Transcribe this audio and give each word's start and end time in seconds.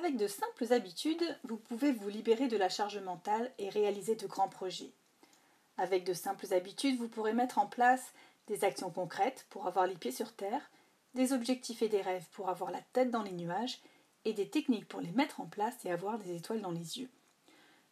Avec 0.00 0.16
de 0.16 0.28
simples 0.28 0.72
habitudes, 0.72 1.38
vous 1.44 1.58
pouvez 1.58 1.92
vous 1.92 2.08
libérer 2.08 2.48
de 2.48 2.56
la 2.56 2.70
charge 2.70 2.96
mentale 2.96 3.52
et 3.58 3.68
réaliser 3.68 4.14
de 4.14 4.26
grands 4.26 4.48
projets. 4.48 4.94
Avec 5.76 6.04
de 6.04 6.14
simples 6.14 6.54
habitudes, 6.54 6.96
vous 6.96 7.08
pourrez 7.08 7.34
mettre 7.34 7.58
en 7.58 7.66
place 7.66 8.14
des 8.46 8.64
actions 8.64 8.88
concrètes 8.88 9.44
pour 9.50 9.66
avoir 9.66 9.86
les 9.86 9.96
pieds 9.96 10.10
sur 10.10 10.32
terre, 10.32 10.70
des 11.12 11.34
objectifs 11.34 11.82
et 11.82 11.90
des 11.90 12.00
rêves 12.00 12.24
pour 12.32 12.48
avoir 12.48 12.70
la 12.70 12.80
tête 12.94 13.10
dans 13.10 13.22
les 13.22 13.32
nuages, 13.32 13.82
et 14.24 14.32
des 14.32 14.48
techniques 14.48 14.88
pour 14.88 15.02
les 15.02 15.12
mettre 15.12 15.42
en 15.42 15.46
place 15.46 15.84
et 15.84 15.90
avoir 15.90 16.18
des 16.18 16.34
étoiles 16.34 16.62
dans 16.62 16.70
les 16.70 16.98
yeux. 16.98 17.10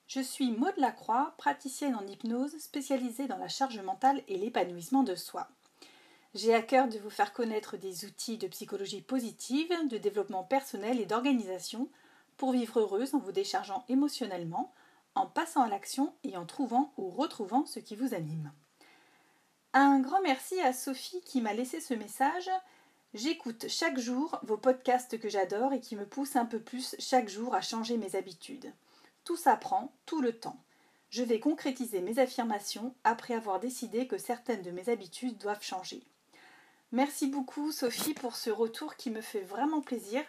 Je 0.07 0.21
suis 0.21 0.51
Maud 0.51 0.75
Lacroix, 0.79 1.35
praticienne 1.37 1.95
en 1.95 2.07
hypnose 2.07 2.57
spécialisée 2.57 3.27
dans 3.27 3.37
la 3.37 3.49
charge 3.49 3.81
mentale 3.81 4.23
et 4.29 4.39
l'épanouissement 4.39 5.03
de 5.03 5.15
soi. 5.15 5.51
J'ai 6.35 6.55
à 6.55 6.63
cœur 6.63 6.89
de 6.89 6.99
vous 6.99 7.11
faire 7.11 7.33
connaître 7.33 7.77
des 7.77 8.05
outils 8.05 8.37
de 8.37 8.49
psychologie 8.49 9.01
positive, 9.01 9.73
de 9.89 9.97
développement 9.97 10.45
personnel 10.45 11.01
et 11.01 11.07
d'organisation 11.07 11.89
pour 12.37 12.53
vivre 12.53 12.81
heureuse 12.81 13.15
en 13.15 13.19
vous 13.19 13.33
déchargeant 13.33 13.85
émotionnellement, 13.89 14.73
en 15.15 15.27
passant 15.27 15.63
à 15.63 15.69
l'action 15.69 16.15
et 16.25 16.37
en 16.37 16.45
trouvant 16.45 16.93
ou 16.99 17.11
retrouvant 17.11 17.65
ce 17.67 17.81
qui 17.81 17.97
vous 17.97 18.15
anime. 18.15 18.53
Un 19.73 20.01
grand 20.01 20.21
merci 20.23 20.61
à 20.61 20.73
Sophie 20.73 21.21
qui 21.23 21.41
m'a 21.41 21.55
laissé 21.55 21.81
ce 21.81 21.95
message. 21.95 22.51
J'écoute 23.15 23.67
chaque 23.69 23.99
jour 23.99 24.39
vos 24.43 24.59
podcasts 24.59 25.19
que 25.19 25.29
j'adore 25.29 25.73
et 25.73 25.81
qui 25.81 25.97
me 25.97 26.07
poussent 26.07 26.37
un 26.37 26.47
peu 26.47 26.61
plus 26.61 26.95
chaque 26.99 27.29
jour 27.29 27.55
à 27.55 27.63
changer 27.63 27.97
mes 27.97 28.17
habitudes. 28.17 28.73
Tout 29.25 29.37
s'apprend, 29.37 29.93
tout 30.05 30.21
le 30.21 30.39
temps. 30.39 30.63
Je 31.11 31.23
vais 31.23 31.41
concrétiser 31.41 32.01
mes 32.03 32.19
affirmations 32.19 32.95
après 33.03 33.35
avoir 33.35 33.61
décidé 33.61 34.07
que 34.07 34.19
certaines 34.19 34.63
de 34.63 34.71
mes 34.71 34.91
habitudes 34.91 35.39
doivent 35.39 35.63
changer. 35.63 36.03
Merci 36.93 37.27
beaucoup 37.27 37.71
Sophie 37.71 38.15
pour 38.15 38.35
ce 38.35 38.49
retour 38.49 38.97
qui 38.97 39.11
me 39.11 39.21
fait 39.21 39.43
vraiment 39.43 39.83
plaisir 39.83 40.23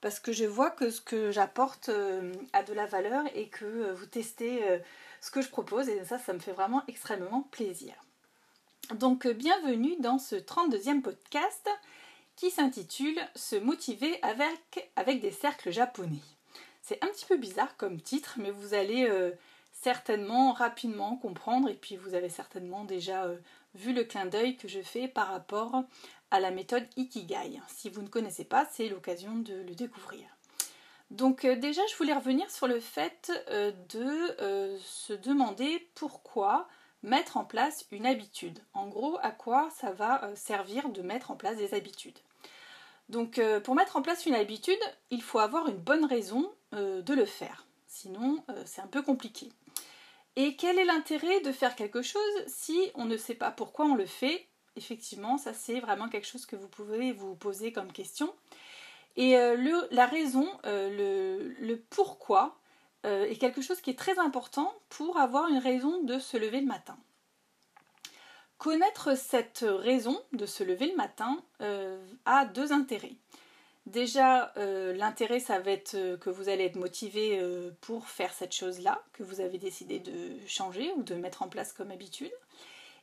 parce 0.00 0.20
que 0.20 0.32
je 0.32 0.46
vois 0.46 0.70
que 0.70 0.88
ce 0.90 1.02
que 1.02 1.30
j'apporte 1.30 1.90
euh, 1.90 2.32
a 2.54 2.62
de 2.62 2.72
la 2.72 2.86
valeur 2.86 3.24
et 3.34 3.48
que 3.48 3.66
euh, 3.66 3.92
vous 3.92 4.06
testez 4.06 4.66
euh, 4.66 4.78
ce 5.20 5.30
que 5.30 5.42
je 5.42 5.50
propose 5.50 5.86
et 5.90 6.02
ça, 6.06 6.18
ça 6.18 6.32
me 6.32 6.38
fait 6.38 6.52
vraiment 6.52 6.82
extrêmement 6.88 7.42
plaisir. 7.50 7.92
Donc 8.94 9.26
bienvenue 9.26 9.96
dans 10.00 10.18
ce 10.18 10.36
32e 10.36 11.02
podcast 11.02 11.68
qui 12.36 12.50
s'intitule 12.50 13.20
Se 13.34 13.56
motiver 13.56 14.18
avec, 14.22 14.90
avec 14.96 15.20
des 15.20 15.32
cercles 15.32 15.72
japonais. 15.72 16.22
C'est 16.80 17.04
un 17.04 17.08
petit 17.08 17.26
peu 17.26 17.36
bizarre 17.36 17.76
comme 17.76 18.00
titre, 18.00 18.36
mais 18.38 18.50
vous 18.50 18.72
allez 18.72 19.06
certainement 19.72 20.52
rapidement 20.52 21.16
comprendre 21.16 21.68
et 21.68 21.74
puis 21.74 21.96
vous 21.96 22.14
avez 22.14 22.30
certainement 22.30 22.84
déjà 22.84 23.26
vu 23.74 23.92
le 23.92 24.04
clin 24.04 24.26
d'œil 24.26 24.56
que 24.56 24.68
je 24.68 24.80
fais 24.80 25.08
par 25.08 25.28
rapport 25.28 25.84
à 26.30 26.40
la 26.40 26.50
méthode 26.50 26.86
Ikigai. 26.96 27.60
Si 27.68 27.88
vous 27.88 28.02
ne 28.02 28.08
connaissez 28.08 28.44
pas, 28.44 28.66
c'est 28.70 28.88
l'occasion 28.88 29.36
de 29.36 29.54
le 29.54 29.74
découvrir. 29.74 30.26
Donc 31.10 31.44
euh, 31.44 31.56
déjà, 31.56 31.80
je 31.90 31.96
voulais 31.96 32.12
revenir 32.12 32.50
sur 32.50 32.66
le 32.66 32.80
fait 32.80 33.32
euh, 33.48 33.72
de 33.88 34.42
euh, 34.42 34.78
se 34.82 35.12
demander 35.12 35.88
pourquoi 35.94 36.68
mettre 37.02 37.36
en 37.36 37.44
place 37.44 37.86
une 37.92 38.06
habitude. 38.06 38.58
En 38.74 38.88
gros, 38.88 39.18
à 39.22 39.30
quoi 39.30 39.70
ça 39.70 39.92
va 39.92 40.30
servir 40.34 40.88
de 40.90 41.00
mettre 41.00 41.30
en 41.30 41.36
place 41.36 41.56
des 41.56 41.72
habitudes. 41.72 42.18
Donc 43.08 43.40
pour 43.62 43.74
mettre 43.76 43.96
en 43.96 44.02
place 44.02 44.26
une 44.26 44.34
habitude, 44.34 44.80
il 45.10 45.22
faut 45.22 45.38
avoir 45.38 45.68
une 45.68 45.78
bonne 45.78 46.04
raison 46.04 46.52
de 46.72 47.14
le 47.14 47.24
faire. 47.24 47.66
Sinon, 47.86 48.44
c'est 48.66 48.82
un 48.82 48.88
peu 48.88 49.00
compliqué. 49.00 49.48
Et 50.38 50.54
quel 50.54 50.78
est 50.78 50.84
l'intérêt 50.84 51.40
de 51.40 51.50
faire 51.50 51.74
quelque 51.74 52.00
chose 52.00 52.22
si 52.46 52.92
on 52.94 53.06
ne 53.06 53.16
sait 53.16 53.34
pas 53.34 53.50
pourquoi 53.50 53.86
on 53.86 53.96
le 53.96 54.06
fait? 54.06 54.46
Effectivement, 54.76 55.36
ça 55.36 55.52
c'est 55.52 55.80
vraiment 55.80 56.08
quelque 56.08 56.28
chose 56.28 56.46
que 56.46 56.54
vous 56.54 56.68
pouvez 56.68 57.10
vous 57.10 57.34
poser 57.34 57.72
comme 57.72 57.90
question. 57.90 58.32
Et 59.16 59.36
euh, 59.36 59.82
la 59.90 60.06
raison, 60.06 60.48
euh, 60.64 61.50
le, 61.58 61.76
pourquoi, 61.90 62.56
euh, 63.04 63.24
est 63.24 63.34
quelque 63.34 63.60
chose 63.60 63.80
qui 63.80 63.90
est 63.90 63.98
très 63.98 64.20
important 64.20 64.72
pour 64.90 65.16
avoir 65.16 65.48
une 65.48 65.58
raison 65.58 66.04
de 66.04 66.20
se 66.20 66.36
lever 66.36 66.60
le 66.60 66.66
matin. 66.66 66.96
Connaître 68.58 69.18
cette 69.18 69.64
raison 69.68 70.22
de 70.32 70.46
se 70.46 70.62
lever 70.62 70.86
le 70.86 70.96
matin 70.96 71.36
a 72.26 72.44
deux 72.44 72.72
intérêts. 72.72 73.16
Déjà, 73.88 74.52
euh, 74.58 74.92
l'intérêt, 74.92 75.40
ça 75.40 75.60
va 75.60 75.70
être 75.70 75.94
euh, 75.94 76.18
que 76.18 76.28
vous 76.28 76.50
allez 76.50 76.64
être 76.64 76.76
motivé 76.76 77.38
euh, 77.40 77.70
pour 77.80 78.06
faire 78.06 78.34
cette 78.34 78.52
chose-là, 78.52 79.02
que 79.14 79.22
vous 79.22 79.40
avez 79.40 79.56
décidé 79.56 79.98
de 79.98 80.12
changer 80.46 80.92
ou 80.98 81.02
de 81.02 81.14
mettre 81.14 81.40
en 81.40 81.48
place 81.48 81.72
comme 81.72 81.90
habitude. 81.90 82.30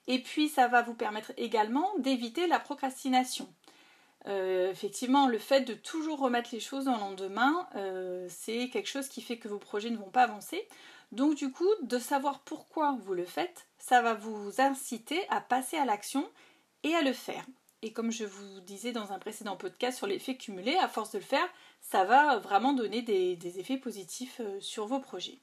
Et 0.05 0.19
puis, 0.19 0.47
ça 0.47 0.67
va 0.67 0.83
vous 0.83 0.93
permettre 0.93 1.31
également 1.37 1.89
d'éviter 1.97 2.45
la 2.45 2.59
procrastination. 2.59 3.47
effectivement, 4.27 5.27
le 5.27 5.39
fait 5.39 5.61
de 5.61 5.73
toujours 5.73 6.19
remettre 6.19 6.49
les 6.51 6.59
choses 6.59 6.85
le 6.85 6.91
lendemain, 6.91 7.67
c'est 8.29 8.69
quelque 8.69 8.87
chose 8.87 9.07
qui 9.07 9.21
fait 9.21 9.37
que 9.37 9.47
vos 9.47 9.57
projets 9.57 9.89
ne 9.89 9.97
vont 9.97 10.11
pas 10.11 10.23
avancer. 10.23 10.67
Donc, 11.11 11.33
du 11.33 11.51
coup, 11.51 11.69
de 11.81 11.97
savoir 11.97 12.41
pourquoi 12.41 12.95
vous 13.03 13.15
le 13.15 13.25
faites, 13.25 13.65
ça 13.79 14.03
va 14.03 14.13
vous 14.13 14.61
inciter 14.61 15.27
à 15.29 15.41
passer 15.41 15.77
à 15.77 15.85
l'action 15.85 16.29
et 16.83 16.93
à 16.93 17.01
le 17.01 17.13
faire. 17.13 17.45
Et 17.85 17.91
comme 17.91 18.11
je 18.11 18.25
vous 18.25 18.61
disais 18.61 18.93
dans 18.93 19.11
un 19.11 19.19
précédent 19.19 19.55
podcast 19.55 19.99
sur 19.99 20.07
l'effet 20.07 20.35
cumulé, 20.37 20.75
à 20.77 20.87
force 20.87 21.11
de 21.11 21.19
le 21.19 21.23
faire, 21.23 21.47
ça 21.81 22.03
va 22.03 22.39
vraiment 22.39 22.73
donner 22.73 23.03
des, 23.03 23.59
effets 23.59 23.77
positifs 23.77 24.41
euh, 24.43 24.59
sur 24.59 24.87
vos 24.87 24.99
projets. 24.99 25.37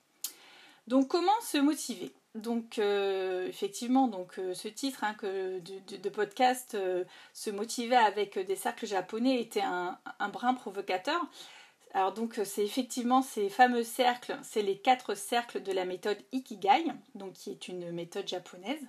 Donc 0.88 1.06
comment 1.06 1.40
se 1.40 1.58
motiver? 1.58 2.10
Donc 2.34 2.80
euh, 2.80 3.46
effectivement, 3.46 4.08
donc 4.08 4.40
euh, 4.40 4.54
ce 4.54 4.66
titre 4.66 5.04
hein, 5.04 5.14
de, 5.22 6.08
podcast 6.08 6.76
se 7.32 7.50
motiver 7.50 7.94
avec 7.94 8.36
des 8.36 8.56
cercles 8.56 8.86
japonais 8.86 9.40
était 9.40 9.62
un, 9.62 9.96
un 10.18 10.28
brin 10.28 10.54
provocateur. 10.54 11.24
Alors 11.94 12.12
donc 12.12 12.40
c'est 12.44 12.64
effectivement 12.64 13.22
ces 13.22 13.50
fameux 13.50 13.84
cercles, 13.84 14.36
c'est 14.42 14.62
les 14.62 14.78
quatre 14.78 15.14
cercles 15.14 15.62
de 15.62 15.70
la 15.70 15.84
méthode 15.84 16.18
Ikigai, 16.32 16.86
donc 17.14 17.34
qui 17.34 17.50
est 17.50 17.68
une 17.68 17.92
méthode 17.92 18.26
japonaise. 18.26 18.84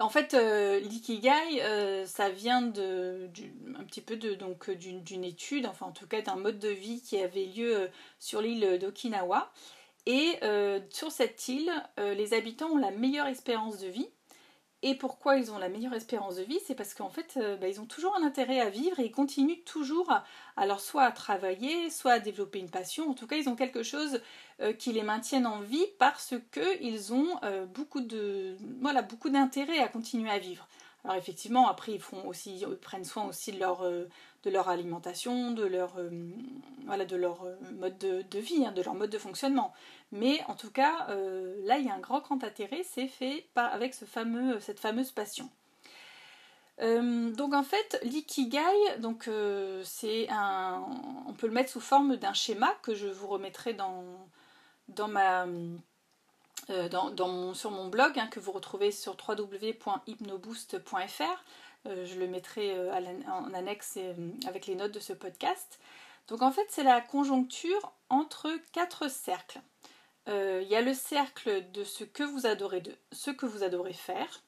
En 0.00 0.08
fait, 0.08 0.34
euh, 0.34 0.80
l'ikigai, 0.80 1.62
euh, 1.62 2.04
ça 2.04 2.28
vient 2.28 2.62
de, 2.62 3.30
un 3.78 3.84
petit 3.84 4.00
peu 4.00 4.16
donc 4.16 4.70
d'une 4.70 5.22
étude, 5.22 5.66
enfin 5.66 5.86
en 5.86 5.92
tout 5.92 6.08
cas 6.08 6.20
d'un 6.20 6.34
mode 6.34 6.58
de 6.58 6.68
vie 6.68 7.00
qui 7.00 7.18
avait 7.18 7.44
lieu 7.44 7.76
euh, 7.76 7.88
sur 8.18 8.42
l'île 8.42 8.78
d'Okinawa. 8.80 9.52
Et 10.06 10.38
sur 10.90 11.10
cette 11.10 11.48
île, 11.48 11.72
les 11.96 12.34
habitants 12.34 12.72
ont 12.72 12.76
la 12.76 12.90
meilleure 12.90 13.26
espérance 13.26 13.78
de 13.78 13.86
vie. 13.86 14.10
Et 14.86 14.94
pourquoi 14.94 15.38
ils 15.38 15.50
ont 15.50 15.56
la 15.56 15.70
meilleure 15.70 15.94
espérance 15.94 16.36
de 16.36 16.42
vie 16.42 16.60
C'est 16.66 16.74
parce 16.74 16.92
qu'en 16.92 17.08
fait, 17.08 17.38
bah, 17.58 17.68
ils 17.68 17.80
ont 17.80 17.86
toujours 17.86 18.14
un 18.16 18.22
intérêt 18.22 18.60
à 18.60 18.68
vivre 18.68 19.00
et 19.00 19.06
ils 19.06 19.10
continuent 19.10 19.64
toujours, 19.64 20.12
à, 20.12 20.24
alors 20.58 20.80
soit 20.80 21.04
à 21.04 21.10
travailler, 21.10 21.88
soit 21.88 22.12
à 22.12 22.18
développer 22.18 22.58
une 22.58 22.68
passion. 22.68 23.08
En 23.08 23.14
tout 23.14 23.26
cas, 23.26 23.36
ils 23.36 23.48
ont 23.48 23.56
quelque 23.56 23.82
chose 23.82 24.20
euh, 24.60 24.72
qui 24.72 24.92
les 24.92 25.02
maintiennent 25.02 25.48
en 25.48 25.58
vie 25.58 25.84
parce 25.98 26.34
qu'ils 26.52 27.12
ont 27.12 27.40
euh, 27.42 27.66
beaucoup 27.66 28.00
de 28.00 28.54
voilà 28.80 29.02
beaucoup 29.02 29.28
d'intérêt 29.28 29.80
à 29.80 29.88
continuer 29.88 30.30
à 30.30 30.38
vivre. 30.38 30.68
Alors 31.02 31.16
effectivement, 31.16 31.66
après 31.66 31.90
ils 31.90 32.00
font 32.00 32.24
aussi 32.28 32.64
prennent 32.80 33.04
soin 33.04 33.24
aussi 33.26 33.50
de 33.50 33.58
leur 33.58 33.82
euh, 33.82 34.04
alimentation, 34.44 35.50
de 35.50 35.64
leur 35.64 35.96
voilà 36.86 37.04
de 37.04 37.16
leur 37.16 37.44
mode 37.80 37.98
de, 37.98 38.38
vie, 38.38 38.64
hein, 38.64 38.70
de 38.70 38.80
leur 38.80 38.94
mode 38.94 39.10
de 39.10 39.18
fonctionnement. 39.18 39.72
Mais 40.14 40.42
en 40.48 40.54
tout 40.54 40.70
cas, 40.70 41.08
là 41.64 41.78
il 41.78 41.86
y 41.86 41.90
a 41.90 41.94
un 41.94 41.98
grand 41.98 42.20
grand 42.20 42.42
intérêt, 42.42 42.82
c'est 42.84 43.08
fait 43.08 43.46
avec 43.56 43.94
fameux 43.94 44.60
cette 44.60 44.80
fameuse 44.80 45.10
passion. 45.10 45.50
donc 46.78 47.52
en 47.52 47.64
fait, 47.64 47.98
l'ikigai, 48.04 48.60
donc 48.98 49.28
c'est 49.82 50.28
un, 50.30 50.82
on 51.26 51.34
peut 51.34 51.48
le 51.48 51.52
mettre 51.52 51.70
sous 51.70 51.80
forme 51.80 52.16
d'un 52.16 52.32
schéma 52.32 52.72
que 52.82 52.94
je 52.94 53.08
vous 53.08 53.26
remettrai 53.26 53.74
dans 53.74 54.04
euh, 56.70 56.88
dans, 56.88 57.52
sur 57.54 57.70
mon 57.70 57.88
blog 57.88 58.18
hein, 58.18 58.26
que 58.28 58.40
vous 58.40 58.52
retrouvez 58.52 58.90
sur 58.90 59.16
www.hypnoboost.fr. 59.28 61.44
Euh, 61.86 62.06
je 62.06 62.18
le 62.18 62.26
mettrai 62.26 62.74
euh, 62.74 62.90
en 63.28 63.52
annexe 63.52 63.98
avec 64.46 64.66
les 64.66 64.74
notes 64.74 64.92
de 64.92 65.00
ce 65.00 65.12
podcast. 65.12 65.78
Donc 66.28 66.40
en 66.40 66.50
fait, 66.50 66.64
c'est 66.70 66.84
la 66.84 67.02
conjoncture 67.02 67.92
entre 68.08 68.50
quatre 68.72 69.10
cercles. 69.10 69.60
Il 70.26 70.66
y 70.68 70.76
a 70.76 70.80
le 70.80 70.94
cercle 70.94 71.70
de 71.72 71.84
ce 71.84 72.04
que 72.04 72.22
vous 72.22 72.46
adorez, 72.46 73.92
faire, 73.92 74.42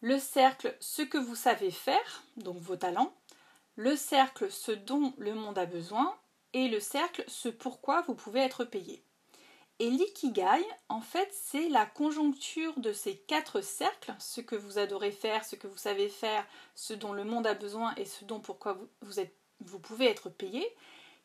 le 0.00 0.18
cercle 0.18 0.76
ce 0.80 1.02
que 1.02 1.18
vous 1.18 1.34
savez 1.34 1.70
faire, 1.70 2.24
donc 2.36 2.58
vos 2.58 2.76
talents, 2.76 3.14
le 3.76 3.96
cercle 3.96 4.50
ce 4.50 4.72
dont 4.72 5.14
le 5.16 5.34
monde 5.34 5.58
a 5.58 5.66
besoin, 5.66 6.14
et 6.52 6.68
le 6.68 6.80
cercle 6.80 7.24
ce 7.26 7.48
pourquoi 7.48 8.02
vous 8.02 8.14
pouvez 8.14 8.40
être 8.40 8.64
payé. 8.64 9.02
Et 9.78 9.90
l'ikigai, 9.90 10.62
en 10.88 11.00
fait, 11.00 11.28
c'est 11.32 11.68
la 11.68 11.86
conjoncture 11.86 12.78
de 12.78 12.92
ces 12.92 13.16
quatre 13.16 13.62
cercles, 13.62 14.14
ce 14.18 14.40
que 14.40 14.54
vous 14.54 14.78
adorez 14.78 15.10
faire, 15.10 15.44
ce 15.44 15.56
que 15.56 15.66
vous 15.66 15.78
savez 15.78 16.08
faire, 16.08 16.46
ce 16.74 16.92
dont 16.92 17.12
le 17.12 17.24
monde 17.24 17.46
a 17.46 17.54
besoin 17.54 17.94
et 17.96 18.04
ce 18.04 18.24
dont 18.24 18.40
pourquoi 18.40 18.78
vous 19.00 19.78
pouvez 19.80 20.06
être 20.06 20.28
payé, 20.28 20.64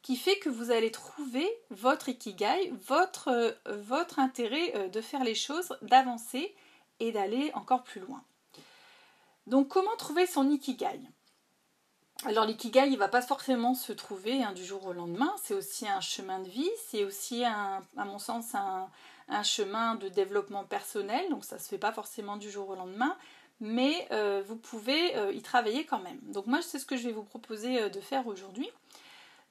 qui 0.08 0.16
fait 0.16 0.40
que 0.40 0.48
vous 0.48 0.72
allez 0.72 0.90
trouver 0.90 1.46
votre 1.70 2.08
ikigai, 2.08 2.72
votre, 2.88 3.28
euh, 3.28 4.06
intérêt 4.16 4.72
euh, 4.78 4.88
de 4.88 5.02
faire 5.02 5.22
les 5.22 5.36
choses, 5.36 5.76
d'avancer 5.82 6.56
et 7.02 7.12
d'aller 7.12 7.52
encore 7.56 7.84
plus 7.84 8.00
loin. 8.00 8.24
Donc 9.48 9.68
comment 9.68 9.94
trouver 9.98 10.26
son 10.26 10.50
ikigai? 10.50 11.02
Alors 12.24 12.46
l'ikigai, 12.46 12.88
il 12.88 12.98
va 12.98 13.10
pas 13.10 13.22
forcément 13.22 13.74
se 13.74 13.92
trouver 13.92 14.42
hein, 14.42 14.54
du 14.54 14.64
jour 14.64 14.86
au 14.86 14.94
lendemain, 14.94 15.36
c'est 15.44 15.54
aussi 15.54 15.86
un 15.90 16.00
chemin 16.00 16.40
de 16.40 16.48
vie, 16.48 16.72
c'est 16.88 17.04
aussi, 17.04 17.44
à 17.44 17.82
mon 17.98 18.18
sens, 18.18 18.56
un, 18.56 19.44
chemin 19.44 19.96
de 19.96 20.08
développement 20.08 20.64
personnel, 20.64 21.30
donc 21.30 21.44
ça 21.44 21.60
se 21.60 21.68
fait 21.68 21.78
pas 21.78 21.92
forcément 21.92 22.38
du 22.38 22.50
jour 22.50 22.70
au 22.70 22.76
lendemain, 22.76 23.18
mais 23.60 24.08
euh, 24.14 24.42
vous 24.48 24.56
pouvez 24.56 25.34
y 25.36 25.42
travailler 25.42 25.86
quand 25.86 26.00
même. 26.00 26.20
Donc 26.32 26.48
moi, 26.48 26.62
c'est 26.62 26.80
ce 26.80 26.86
que 26.86 26.96
je 26.96 27.04
vais 27.04 27.14
vous 27.14 27.26
proposer 27.26 27.90
de 27.90 28.00
faire 28.00 28.26
aujourd'hui. 28.26 28.70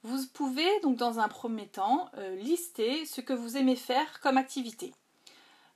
Vous 0.03 0.25
pouvez 0.33 0.79
donc 0.81 0.97
dans 0.97 1.19
un 1.19 1.27
premier 1.27 1.67
temps 1.67 2.09
lister 2.37 3.05
ce 3.05 3.19
que 3.21 3.33
vous 3.33 3.57
aimez 3.57 3.75
faire 3.75 4.19
comme 4.21 4.37
activité. 4.37 4.93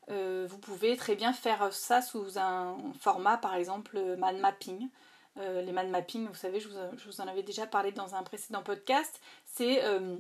vous 0.07 0.57
pouvez 0.59 0.95
très 0.95 1.15
bien 1.15 1.33
faire 1.33 1.73
ça 1.73 2.01
sous 2.01 2.37
un 2.37 2.77
format, 2.99 3.37
par 3.37 3.55
exemple, 3.55 3.99
mind 4.17 4.39
mapping. 4.39 4.89
Euh, 5.37 5.61
les 5.61 5.71
mind 5.71 5.89
mapping, 5.89 6.27
vous 6.27 6.35
savez, 6.35 6.59
je 6.59 6.67
vous, 6.67 7.21
en 7.21 7.27
avais 7.27 7.43
déjà 7.43 7.65
parlé 7.65 7.91
dans 7.91 8.15
un 8.15 8.23
précédent 8.23 8.63
podcast, 8.63 9.21
c'est 9.45 9.83
euh, 9.83 10.17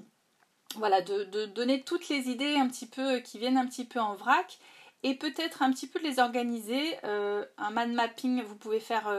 voilà, 0.75 1.01
de, 1.01 1.45
donner 1.47 1.81
toutes 1.81 2.07
les 2.07 2.29
idées 2.29 2.55
un 2.55 2.67
petit 2.67 2.85
peu 2.85 3.19
qui 3.19 3.37
viennent 3.37 3.57
un 3.57 3.67
petit 3.67 3.85
peu 3.85 3.99
en 3.99 4.15
vrac 4.15 4.59
et 5.03 5.15
peut-être 5.15 5.61
un 5.61 5.71
petit 5.71 5.87
peu 5.87 5.99
de 5.99 6.03
les 6.05 6.19
organiser. 6.19 6.97
Euh, 7.03 7.45
un 7.57 7.71
mind 7.71 7.93
mapping, 7.93 8.41
vous 8.43 8.55
pouvez 8.55 8.79
faire 8.79 9.11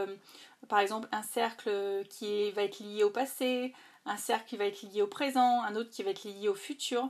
par 0.69 0.79
exemple 0.79 1.07
un 1.11 1.23
cercle 1.23 2.03
qui 2.09 2.51
va 2.51 2.63
être 2.63 2.79
lié 2.79 3.03
au 3.03 3.09
passé, 3.09 3.73
un 4.05 4.17
cercle 4.17 4.45
qui 4.47 4.57
va 4.57 4.65
être 4.65 4.81
lié 4.81 5.01
au 5.01 5.07
présent, 5.07 5.61
un 5.61 5.75
autre 5.75 5.89
qui 5.89 6.03
va 6.03 6.11
être 6.11 6.23
lié 6.23 6.47
au 6.47 6.55
futur. 6.55 7.09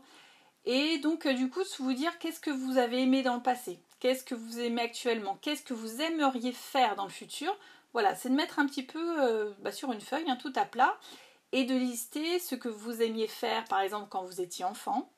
Et 0.65 0.97
donc 0.99 1.27
du 1.27 1.49
coup, 1.49 1.61
vous 1.79 1.93
dire 1.93 2.17
qu'est-ce 2.19 2.39
que 2.39 2.49
vous 2.49 2.77
avez 2.77 3.01
aimé 3.01 3.21
dans 3.21 3.35
le 3.35 3.43
passé, 3.43 3.79
qu'est-ce 3.99 4.23
que 4.23 4.35
vous 4.35 4.59
aimez 4.59 4.81
actuellement, 4.81 5.37
qu'est-ce 5.41 5.63
que 5.63 5.73
vous 5.73 6.01
aimeriez 6.01 6.51
faire 6.51 6.95
dans 6.95 7.03
le 7.03 7.09
futur 7.09 7.55
voilà, 7.93 8.15
c'est 8.15 8.29
de 8.29 8.35
mettre 8.35 8.59
un 8.59 8.65
petit 8.65 8.83
peu 8.83 9.21
euh, 9.21 9.51
bah, 9.61 9.71
sur 9.71 9.91
une 9.91 10.01
feuille, 10.01 10.29
un 10.29 10.35
tout 10.35 10.51
à 10.55 10.65
plat, 10.65 10.97
et 11.51 11.63
de 11.63 11.75
lister 11.75 12.39
ce 12.39 12.55
que 12.55 12.67
vous 12.67 13.01
aimiez 13.01 13.27
faire, 13.27 13.63
par 13.65 13.81
exemple, 13.81 14.07
quand 14.09 14.23
vous 14.23 14.41
étiez 14.41 14.65
enfant, 14.65 15.11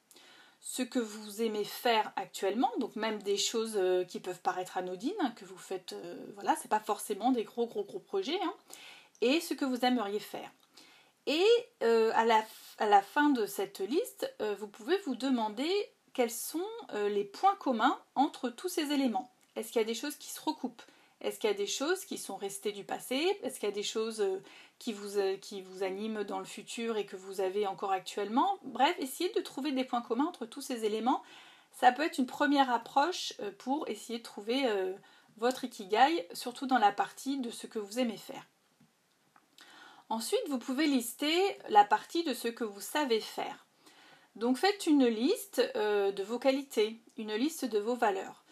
ce 0.68 0.82
que 0.82 0.98
vous 0.98 1.44
aimez 1.44 1.64
faire 1.64 2.12
actuellement, 2.16 2.72
donc 2.80 2.96
même 2.96 3.22
des 3.22 3.38
choses 3.38 3.76
euh, 3.78 4.04
qui 4.04 4.20
peuvent 4.20 4.42
paraître 4.42 4.78
anodines, 4.78 5.14
hein, 5.20 5.32
que 5.36 5.46
vous 5.46 5.60
faites, 5.60 5.94
euh, 5.94 6.18
voilà, 6.34 6.56
c'est 6.60 6.68
pas 6.68 6.80
forcément 6.80 7.32
des 7.32 7.44
gros 7.44 7.68
gros 7.68 7.84
gros 7.84 8.00
projets, 8.00 8.40
hein, 8.44 8.54
et 9.22 9.42
ce 9.42 9.54
que 9.54 9.64
vous 9.64 9.86
aimeriez 9.86 10.20
faire. 10.20 10.52
Et 11.28 11.46
à, 11.82 12.26
la, 12.26 12.44
à, 12.78 12.86
la, 12.86 13.02
fin 13.02 13.30
de 13.30 13.48
cette 13.48 13.80
liste, 13.80 14.32
vous 14.60 14.68
pouvez 14.68 14.96
vous 15.08 15.16
demander 15.16 15.72
quels 16.14 16.30
sont 16.30 16.68
les 16.94 17.24
points 17.24 17.56
communs 17.56 18.00
entre 18.14 18.50
tous 18.50 18.70
ces 18.70 18.92
éléments. 18.92 19.32
Est-ce 19.56 19.72
qu'il 19.72 19.82
y 19.82 19.84
a 19.84 19.88
des 19.88 19.96
choses 19.96 20.18
qui 20.18 20.30
se 20.30 20.40
recoupent? 20.40 20.84
Est-ce 21.22 21.40
qu'il 21.40 21.50
y 21.50 21.54
a 21.54 21.56
des 21.56 21.68
choses 21.68 22.06
qui 22.06 22.18
sont 22.18 22.36
restées 22.36 22.72
du 22.72 22.84
passé? 22.84 23.16
Est-ce 23.42 23.60
qu'il 23.60 23.68
y 23.70 23.72
a 23.72 23.76
des 23.76 23.84
choses 23.84 24.22
euh, 24.22 24.44
qui 24.80 24.94
vous, 24.94 25.18
euh, 25.18 25.38
qui 25.38 25.62
vous 25.62 25.84
animent 25.84 26.24
dans 26.24 26.40
le 26.40 26.46
futur 26.46 26.98
et 26.98 27.06
que 27.06 27.16
vous 27.16 27.42
avez 27.42 27.68
encore 27.68 27.92
actuellement 27.92 28.58
Bref, 28.64 28.96
essayez 29.00 29.32
de 29.34 29.42
trouver 29.42 29.72
des 29.72 29.84
points 29.84 30.02
communs 30.02 30.26
entre 30.26 30.46
tous 30.46 30.62
ces 30.62 30.86
éléments. 30.86 31.24
Ça 31.72 31.92
peut 31.92 32.04
être 32.04 32.18
une 32.18 32.26
première 32.26 32.72
approche 32.72 33.34
euh, 33.40 33.52
pour 33.58 33.88
essayer 33.90 34.20
de 34.20 34.24
trouver 34.24 34.66
votre 35.38 35.66
ikigai, 35.66 36.28
surtout 36.34 36.66
dans 36.66 36.78
la 36.78 36.92
partie 36.92 37.40
de 37.40 37.50
ce 37.50 37.68
que 37.68 37.80
vous 37.80 38.00
aimez 38.00 38.18
faire. 38.18 38.48
Ensuite, 40.08 40.48
vous 40.48 40.60
pouvez 40.60 40.88
lister 40.88 41.36
la 41.68 41.84
partie 41.84 42.24
de 42.24 42.34
ce 42.34 42.48
que 42.48 42.64
vous 42.64 42.80
savez 42.80 43.20
faire. 43.20 43.66
Donc 44.36 44.58
faites 44.58 44.88
une 44.88 45.06
liste 45.06 45.62
de 45.76 46.24
vos 46.24 46.40
qualités, 46.40 47.02
une 47.18 47.34
liste 47.34 47.66
de 47.66 47.80
vos 47.80 47.96
valeurs. 47.96 48.46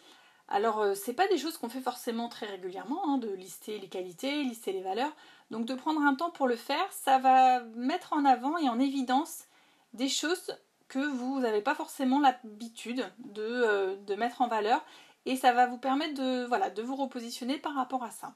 Alors, 0.48 0.80
euh, 0.80 0.94
ce 0.94 1.10
n'est 1.10 1.14
pas 1.14 1.28
des 1.28 1.38
choses 1.38 1.56
qu'on 1.56 1.68
fait 1.68 1.80
forcément 1.80 2.28
très 2.28 2.46
régulièrement, 2.46 3.08
hein, 3.08 3.18
de 3.18 3.30
lister 3.30 3.78
les 3.78 3.88
qualités, 3.88 4.42
lister 4.44 4.72
les 4.72 4.82
valeurs. 4.82 5.12
Donc, 5.54 5.66
de 5.66 5.74
prendre 5.74 6.00
un 6.00 6.16
temps 6.16 6.32
pour 6.32 6.48
le 6.48 6.56
faire, 6.56 6.84
ça 6.90 7.20
va 7.20 7.60
mettre 7.76 8.12
en 8.12 8.24
avant 8.24 8.58
et 8.58 8.68
en 8.68 8.80
évidence 8.80 9.44
des 9.92 10.08
choses 10.08 10.58
que 10.88 10.98
vous 10.98 11.38
n'avez 11.38 11.60
pas 11.60 11.76
forcément 11.76 12.18
l'habitude 12.18 13.08
de, 13.18 13.40
euh, 13.40 13.94
de, 13.94 14.16
mettre 14.16 14.42
en 14.42 14.48
valeur 14.48 14.84
et 15.26 15.36
ça 15.36 15.52
va 15.52 15.68
vous 15.68 15.78
permettre 15.78 16.14
de, 16.14 16.82
vous 16.82 16.96
repositionner 16.96 17.56
par 17.56 17.76
rapport 17.76 18.02
à 18.02 18.10
ça. 18.10 18.34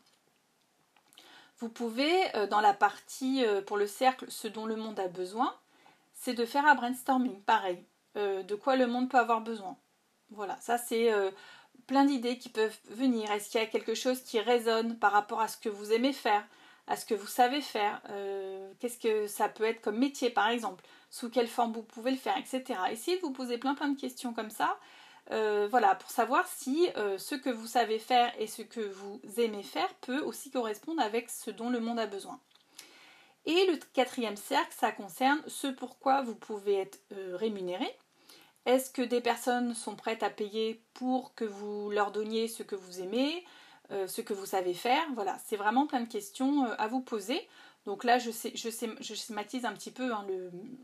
Vous 1.58 1.68
pouvez, 1.68 2.36
euh, 2.36 2.46
dans 2.46 2.60
la 2.60 2.72
partie 2.72 3.44
pour 3.66 3.78
le 3.78 3.88
cercle, 3.88 4.26
ce 4.28 4.46
dont 4.46 4.66
le 4.66 4.76
monde 4.76 5.00
a 5.00 5.08
besoin, 5.08 5.52
c'est 6.14 6.34
de 6.34 6.46
faire 6.46 6.66
un 6.66 6.76
brainstorming, 6.76 7.40
pareil, 7.40 7.84
de 8.14 8.54
quoi 8.54 8.76
le 8.76 8.86
monde 8.86 9.08
peut 9.08 9.18
avoir 9.18 9.40
besoin. 9.40 9.76
Voilà, 10.30 10.56
ça 10.60 10.78
c'est 10.78 11.12
plein 11.88 12.04
d'idées 12.04 12.38
qui 12.38 12.48
peuvent 12.48 12.78
venir. 12.90 13.28
Est-ce 13.32 13.50
qu'il 13.50 13.60
y 13.60 13.64
a 13.64 13.66
quelque 13.66 13.94
chose 13.94 14.22
qui 14.22 14.38
résonne 14.38 14.96
par 14.96 15.10
rapport 15.10 15.40
à 15.40 15.48
ce 15.48 15.56
que 15.56 15.68
vous 15.68 15.92
aimez 15.92 16.12
faire, 16.12 16.46
à 16.88 16.96
ce 16.96 17.05
que 17.05 17.14
vous 17.14 17.26
savez 17.26 17.61
faire 17.61 18.00
euh, 18.11 18.73
Qu'est-ce 18.81 18.99
que 18.99 19.26
ça 19.26 19.49
peut 19.49 19.64
être 19.64 19.81
comme 19.81 19.99
métier 19.99 20.31
par 20.31 20.49
exemple 20.49 20.85
Sous 21.11 21.31
quelle 21.31 21.46
forme 21.46 21.73
vous 21.73 21.82
pouvez 21.82 22.11
le 22.11 22.17
faire, 22.17 22.37
etc. 22.37 22.81
Essayez 22.90 23.19
de 23.19 23.23
vous 23.23 23.32
poser 23.32 23.58
plein 23.58 23.75
plein 23.75 23.88
de 23.88 24.00
questions 24.00 24.32
comme 24.32 24.50
ça. 24.50 24.79
Euh, 25.31 25.69
voilà, 25.70 25.94
pour 25.94 26.11
savoir 26.11 26.46
si 26.46 26.88
euh, 26.96 27.19
ce 27.19 27.35
que 27.35 27.50
vous 27.50 27.67
savez 27.67 27.99
faire 27.99 28.32
et 28.38 28.46
ce 28.46 28.62
que 28.62 28.81
vous 28.81 29.20
aimez 29.37 29.62
faire 29.62 29.93
peut 30.00 30.20
aussi 30.20 30.50
correspondre 30.50 31.02
avec 31.02 31.29
ce 31.29 31.50
dont 31.50 31.69
le 31.69 31.81
monde 31.81 31.99
a 31.99 32.06
besoin. 32.06 32.40
Et 33.44 33.67
le 33.67 33.79
quatrième 33.93 34.37
cercle, 34.37 34.75
ça 34.75 34.90
concerne 34.90 35.43
ce 35.46 35.67
pourquoi 35.67 36.23
vous 36.23 36.35
pouvez 36.35 36.75
être 36.76 36.99
rémunéré. 37.35 37.87
Est-ce 38.67 38.90
que 38.90 39.00
des 39.00 39.23
personnes 39.23 39.75
sont 39.75 39.96
prêtes 39.96 40.23
à 40.23 40.29
payer 40.29 40.82
pour 40.93 41.35
que 41.35 41.46
vous 41.46 41.90
leur 41.90 42.11
donniez 42.11 42.49
ce 42.49 42.62
que 42.62 42.75
vous 42.75 43.00
aimez, 43.00 43.44
euh, 43.90 44.06
ce 44.06 44.20
que 44.20 44.35
vous 44.35 44.44
savez 44.44 44.75
faire 44.75 45.02
Voilà, 45.14 45.38
c'est 45.46 45.56
vraiment 45.56 45.87
plein 45.87 46.00
de 46.00 46.08
questions 46.08 46.64
euh, 46.64 46.75
à 46.76 46.88
vous 46.88 47.00
poser. 47.00 47.49
Donc 47.87 48.05
là, 48.05 48.19
je, 48.19 48.31
sais, 48.31 48.52
je, 48.55 48.69
sais, 48.69 48.90
je 49.00 49.14
schématise 49.14 49.64
un 49.64 49.73
petit 49.73 49.90
peu 49.90 50.12
hein, 50.12 50.26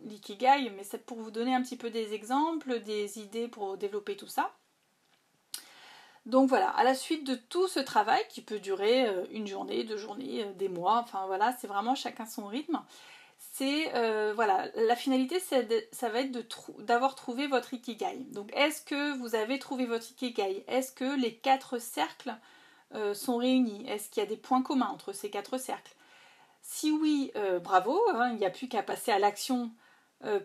l'ikigai, 0.04 0.70
mais 0.74 0.84
c'est 0.84 1.04
pour 1.04 1.18
vous 1.20 1.30
donner 1.30 1.54
un 1.54 1.60
petit 1.60 1.76
peu 1.76 1.90
des 1.90 2.14
exemples, 2.14 2.80
des 2.80 3.18
idées 3.18 3.48
pour 3.48 3.76
développer 3.76 4.16
tout 4.16 4.28
ça. 4.28 4.52
Donc 6.24 6.48
voilà, 6.48 6.70
à 6.70 6.82
la 6.82 6.94
suite 6.94 7.26
de 7.26 7.34
tout 7.34 7.68
ce 7.68 7.80
travail 7.80 8.22
qui 8.30 8.40
peut 8.40 8.58
durer 8.58 9.06
euh, 9.06 9.26
une 9.30 9.46
journée, 9.46 9.84
deux 9.84 9.98
journées, 9.98 10.46
des 10.56 10.70
mois, 10.70 11.00
enfin 11.00 11.26
voilà, 11.26 11.54
c'est 11.60 11.66
vraiment 11.66 11.94
chacun 11.94 12.24
son 12.24 12.46
rythme 12.46 12.80
c'est 13.52 14.32
voilà, 14.34 14.68
la 14.74 14.96
finalité, 14.96 15.38
ça 15.38 16.08
va 16.08 16.20
être 16.20 16.80
d'avoir 16.80 17.14
trouvé 17.14 17.46
votre 17.46 17.74
ikigai. 17.74 18.26
Donc, 18.30 18.50
est-ce 18.56 18.82
que 18.82 19.16
vous 19.18 19.34
avez 19.34 19.58
trouvé 19.58 19.86
votre 19.86 20.10
ikigai? 20.10 20.64
Est-ce 20.66 20.92
que 20.92 21.20
les 21.20 21.36
quatre 21.36 21.78
cercles 21.78 22.34
euh, 22.94 23.14
sont 23.14 23.36
réunis 23.36 23.88
Est-ce 23.88 24.08
qu'il 24.08 24.22
y 24.22 24.26
a 24.26 24.28
des 24.28 24.36
points 24.36 24.62
communs 24.62 24.88
entre 24.88 25.12
ces 25.12 25.30
quatre 25.30 25.58
cercles? 25.58 25.94
Si 26.62 26.90
oui, 26.90 27.30
euh, 27.36 27.58
bravo, 27.58 28.00
hein, 28.14 28.30
il 28.32 28.38
n'y 28.38 28.46
a 28.46 28.50
plus 28.50 28.68
qu'à 28.68 28.82
passer 28.82 29.12
à 29.12 29.18
l'action 29.18 29.70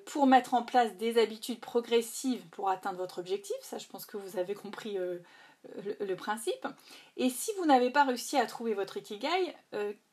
pour 0.08 0.28
mettre 0.28 0.56
en 0.56 0.64
place 0.64 0.94
des 0.98 1.22
habitudes 1.22 1.62
progressives 1.62 2.46
pour 2.50 2.70
atteindre 2.70 2.98
votre 2.98 3.20
objectif. 3.20 3.56
Ça, 3.62 3.78
je 3.78 3.88
pense 3.88 4.06
que 4.06 4.18
vous 4.18 4.38
avez 4.38 4.54
compris 4.54 4.98
le, 4.98 6.16
principe. 6.18 6.68
Et 7.16 7.30
si 7.30 7.52
vous 7.58 7.66
n'avez 7.66 7.90
pas 7.90 8.04
réussi 8.04 8.36
à 8.36 8.46
trouver 8.46 8.74
votre 8.74 8.98
ikigai, 8.98 9.56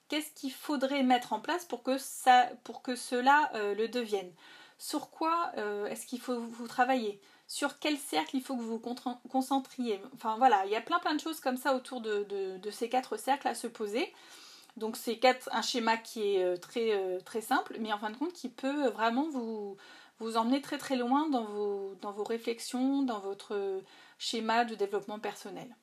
qu'est-ce 0.09 0.33
qu'il 0.33 0.53
faudrait 0.53 1.03
mettre 1.03 1.33
en 1.33 1.41
place 1.41 1.65
pour 1.65 1.83
que, 1.83 1.99
ça, 1.99 2.49
pour 2.65 2.83
que 2.83 2.97
cela 2.97 3.51
euh, 3.55 3.75
le 3.75 3.89
devienne? 3.89 4.31
Sur 4.79 5.11
quoi 5.11 5.53
euh, 5.57 5.87
est-ce 5.87 6.07
qu'il 6.07 6.21
faut 6.21 6.39
vous 6.39 6.69
travailler? 6.69 7.21
Sur 7.47 7.79
quel 7.79 7.97
cercle 7.97 8.37
il 8.37 8.43
faut 8.43 8.57
que 8.57 8.61
vous 8.61 8.79
vous 8.79 8.95
concentriez? 9.29 10.01
Enfin 10.15 10.37
voilà, 10.37 10.67
il 10.67 10.73
y 10.73 10.77
a 10.77 10.81
plein 10.81 10.99
plein 10.99 11.15
de 11.15 11.21
choses 11.21 11.41
comme 11.41 11.57
ça 11.57 11.75
autour 11.75 12.01
de, 12.01 12.71
ces 12.71 12.89
quatre 12.89 13.17
cercles 13.17 13.49
à 13.49 13.55
se 13.55 13.67
poser. 13.67 14.13
Donc 14.77 14.97
c'est 14.97 15.19
un 15.53 15.63
schéma 15.63 15.97
qui 15.97 16.35
est 16.35 16.45
euh, 16.45 16.57
très, 16.59 17.19
très 17.25 17.41
simple, 17.41 17.77
mais 17.81 17.93
en 17.93 17.99
fin 17.99 18.11
de 18.11 18.17
compte 18.17 18.35
qui 18.35 18.51
peut 18.51 18.89
vraiment 18.89 19.29
vous, 19.31 19.79
vous 20.19 20.37
emmener 20.37 20.61
très 20.61 20.77
très 20.77 20.97
loin 20.97 21.29
dans 21.31 21.45
vos, 21.45 21.95
dans 22.03 22.13
vos 22.13 22.25
réflexions, 22.25 23.03
dans 23.03 23.21
votre 23.21 23.83
schéma 24.19 24.65
de 24.67 24.75
développement 24.75 25.19
personnel. 25.19 25.75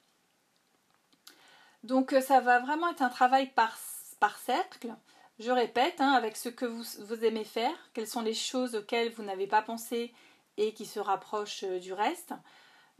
Donc 1.83 2.15
ça 2.25 2.39
va 2.41 2.59
vraiment 2.59 2.89
être 2.89 3.01
un 3.01 3.09
travail 3.09 3.51
par 3.55 4.38
cercle. 4.38 4.93
Je 5.39 5.51
répète, 5.51 5.99
hein, 5.99 6.11
avec 6.11 6.37
ce 6.37 6.49
que 6.49 6.65
vous, 6.65 7.25
aimez 7.25 7.43
faire, 7.43 7.75
quelles 7.93 8.07
sont 8.07 8.21
les 8.21 8.35
choses 8.35 8.75
auxquelles 8.75 9.11
vous 9.11 9.23
n'avez 9.23 9.47
pas 9.47 9.63
pensé 9.63 10.13
et 10.57 10.73
qui 10.73 10.85
se 10.85 10.99
rapprochent 10.99 11.63
euh, 11.63 11.79
du 11.79 11.91
reste. 11.91 12.33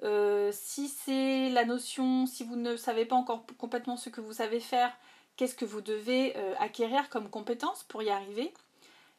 Euh, 0.02 0.52
si 0.52 0.88
c'est 0.88 1.50
la 1.50 1.66
notion, 1.66 2.26
si 2.26 2.44
vous 2.44 2.56
ne 2.56 2.76
savez 2.76 3.06
pas 3.06 3.16
encore 3.16 3.46
complètement 3.60 3.98
ce 3.98 4.10
que 4.10 4.22
vous 4.22 4.34
savez 4.34 4.60
faire, 4.60 4.92
qu'est-ce 5.36 5.54
que 5.54 5.66
vous 5.66 5.82
devez 5.82 6.36
euh, 6.36 6.56
acquérir 6.60 7.10
comme 7.10 7.30
compétence 7.30 7.84
pour 7.84 8.02
y 8.02 8.10
arriver 8.10 8.52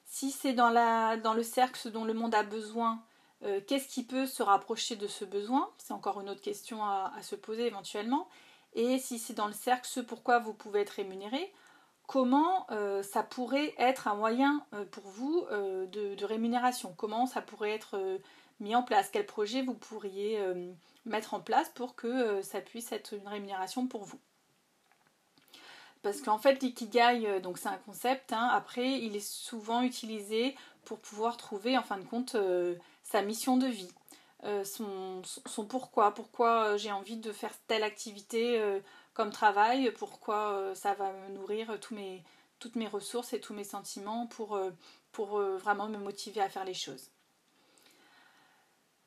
Si 0.05 0.33
c'est 0.33 0.53
dans, 0.53 0.71
le 0.71 1.43
cercle 1.45 1.79
ce 1.79 1.89
dont 1.89 2.05
le 2.05 2.15
monde 2.15 2.35
a 2.35 2.43
besoin, 2.43 3.01
qu'est-ce 3.67 3.89
qui 3.89 4.05
peut 4.05 4.27
se 4.27 4.43
rapprocher 4.43 4.97
de 4.97 5.07
ce 5.07 5.25
besoin? 5.25 5.71
C'est 5.77 5.93
encore 5.93 6.21
une 6.21 6.31
autre 6.31 6.41
question 6.41 6.83
à 6.83 7.13
se 7.21 7.37
poser 7.37 7.67
éventuellement. 7.67 8.27
Et 8.73 8.99
si 8.99 9.19
c'est 9.19 9.35
dans 9.35 9.47
le 9.47 9.53
cercle 9.53 9.87
ce 9.87 10.01
pourquoi 10.01 10.39
vous 10.39 10.55
pouvez 10.55 10.81
être 10.81 10.91
rémunéré, 10.91 11.53
comment 12.15 12.65
euh, 12.71 13.03
ça 13.03 13.25
pourrait 13.25 13.75
être 13.77 14.07
un 14.07 14.15
moyen 14.15 14.65
euh, 14.73 14.85
pour 14.85 15.03
vous 15.03 15.47
euh, 15.51 15.85
de, 15.87 16.25
rémunération, 16.25 16.95
comment 16.97 17.27
ça 17.27 17.43
pourrait 17.43 17.73
être 17.73 18.21
mis 18.61 18.77
en 18.77 18.85
place, 18.85 19.09
quel 19.13 19.27
projet 19.27 19.63
vous 19.63 19.75
pourriez 19.75 20.39
mettre 21.07 21.35
en 21.35 21.41
place 21.41 21.69
pour 21.71 21.97
que 21.97 22.41
ça 22.41 22.61
puisse 22.61 22.93
être 22.93 23.15
une 23.15 23.27
rémunération 23.27 23.89
pour 23.89 24.05
vous? 24.05 24.21
parce 26.05 26.21
qu'en 26.21 26.39
fait, 26.39 26.63
l'ikigai, 26.63 27.41
donc 27.41 27.57
c'est 27.57 27.69
un 27.69 27.79
concept. 27.79 28.33
Hein. 28.33 28.49
après, 28.53 29.01
il 29.01 29.17
est 29.17 29.27
souvent 29.27 29.81
utilisé 29.81 30.55
pour 30.85 30.99
pouvoir 30.99 31.39
trouver, 31.39 31.79
en 31.79 31.83
fin 31.83 31.97
de 31.97 32.05
compte, 32.05 32.37
sa 33.03 33.23
mission 33.23 33.57
de 33.57 33.67
vie. 33.67 33.89
Son, 34.65 35.23
son, 35.25 35.65
pourquoi, 35.65 36.13
pourquoi 36.13 36.77
j'ai 36.77 36.93
envie 36.93 37.17
de 37.17 37.33
faire 37.33 37.53
telle 37.67 37.83
activité 37.83 38.63
comme 39.15 39.31
travail, 39.31 39.91
pourquoi 39.93 40.75
ça 40.75 40.95
va 40.95 41.13
me 41.13 41.35
nourrir 41.35 41.79
tous 41.81 41.95
mes, 41.95 42.23
toutes 42.59 42.77
mes 42.77 42.89
ressources 42.89 43.33
et 43.33 43.41
tous 43.41 43.55
mes 43.55 43.65
sentiments 43.65 44.27
pour, 44.27 44.59
vraiment 45.59 45.89
me 45.89 45.99
motiver 45.99 46.41
à 46.41 46.49
faire 46.49 46.65
les 46.65 46.75
choses? 46.75 47.11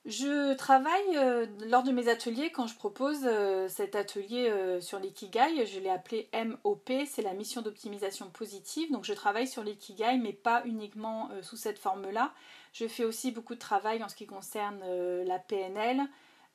Je 0.07 0.53
travaille 0.53 1.17
euh, 1.17 1.45
lors 1.65 1.83
de 1.83 1.91
mes 1.91 2.07
ateliers 2.07 2.49
quand 2.49 2.65
je 2.65 2.75
propose 2.77 3.25
euh, 3.25 3.67
cet 3.67 3.93
atelier 3.93 4.49
euh, 4.49 4.79
sur 4.79 4.99
l'ikigai, 4.99 5.65
je 5.65 5.81
l'ai 5.81 5.89
appelé 5.89 6.29
MOP, 6.33 6.89
c'est 7.05 7.21
la 7.21 7.33
mission 7.33 7.61
d'optimisation 7.61 8.29
positive. 8.29 8.89
Donc 8.89 9.03
je 9.03 9.11
travaille 9.11 9.49
sur 9.49 9.65
l'ikigai 9.65 10.17
mais 10.17 10.31
pas 10.31 10.61
uniquement 10.63 11.29
sous 11.41 11.57
cette 11.57 11.77
forme-là. 11.77 12.33
Je 12.77 12.87
fais 12.87 13.05
aussi 13.05 13.31
beaucoup 13.31 13.55
de 13.55 13.59
travail 13.59 14.03
en 14.03 14.09
ce 14.09 14.15
qui 14.15 14.27
concerne 14.27 14.79
la 15.25 15.39
PNL 15.39 16.01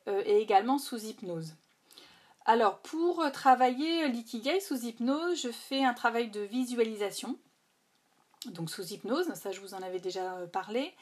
et 0.07 0.37
également 0.37 0.77
sous 0.77 1.03
hypnose. 1.03 1.55
Alors 2.45 2.79
pour 2.79 3.23
travailler 3.31 4.07
l'ikigai 4.07 4.59
sous 4.59 4.85
hypnose, 4.85 5.41
je 5.41 5.51
fais 5.51 5.83
un 5.83 5.93
travail 5.93 6.29
de 6.29 6.41
visualisation. 6.41 7.37
Donc 8.47 8.69
sous 8.69 8.93
hypnose, 8.93 9.33
ça 9.33 9.51
je 9.51 9.59
vous 9.59 9.73
en 9.73 9.81
avais 9.81 9.99
déjà 9.99 10.37
parlé. 10.51 10.93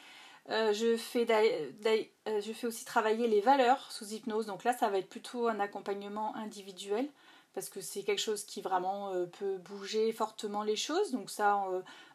Euh, 0.50 0.74
je, 0.74 0.98
fais 0.98 1.28
euh, 1.30 2.42
je 2.42 2.51
fais 2.51 2.68
aussi 2.68 2.84
travailler 2.84 3.28
les 3.28 3.42
valeurs 3.42 3.92
sous 3.92 4.13
hypnose. 4.13 4.48
Donc 4.48 4.63
là, 4.63 4.74
ça 4.74 4.90
va 4.90 4.98
être 4.98 5.10
plutôt 5.10 5.48
un 5.48 5.60
accompagnement 5.60 6.36
individuel 6.36 7.08
parce 7.54 7.70
que 7.70 7.82
c'est 7.82 8.04
quelque 8.04 8.20
chose 8.20 8.46
qui 8.46 8.62
vraiment 8.62 9.10
euh, 9.10 9.25
peut 9.25 9.58
bouger 9.58 10.12
fortement 10.13 10.63
les 10.63 10.75
choses. 10.75 11.12
Donc 11.12 11.30
ça, 11.30 11.63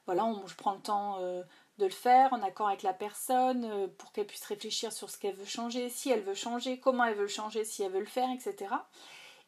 voilà, 0.07 0.33
je 0.47 0.55
prends 0.55 0.75
le 0.75 0.81
temps 0.81 1.19
de 1.79 1.85
le 1.85 1.91
faire 1.91 2.33
en 2.33 2.43
accord 2.43 2.69
avec 2.69 2.83
la 2.83 2.93
personne 2.93 3.89
pour 3.99 4.13
qu'elle 4.13 4.27
puisse 4.27 4.45
réfléchir 4.45 4.93
sur 4.93 5.11
ce 5.11 5.19
qu'elle 5.19 5.35
veut 5.35 5.45
changer, 5.45 5.89
si 5.89 6.11
elle 6.11 6.23
veut 6.23 6.35
changer, 6.35 6.79
comment 6.79 7.05
elle 7.05 7.15
veut 7.15 7.23
le 7.23 7.29
changer, 7.29 7.65
si 7.65 7.83
elle 7.83 7.93
veut 7.93 8.01
le 8.01 8.07
faire, 8.07 8.29
etc. 8.31 8.71